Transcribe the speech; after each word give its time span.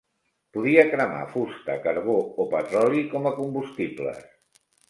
Podia 0.55 0.85
cremar 0.93 1.27
fusta, 1.33 1.75
carbó 1.85 2.17
o 2.45 2.49
petroli 2.57 3.07
com 3.15 3.31
a 3.33 3.37
combustibles. 3.43 4.29